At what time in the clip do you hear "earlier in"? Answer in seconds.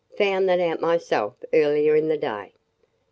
1.53-2.07